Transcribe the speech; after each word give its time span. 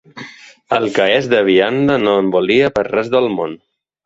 El 0.77 0.87
què 0.95 1.05
és 1.17 1.27
de 1.33 1.41
vianda 1.49 1.99
no 2.07 2.17
en 2.23 2.33
volia 2.37 2.73
per 2.79 2.87
res 2.89 3.13
del 3.19 3.31
món. 3.37 3.55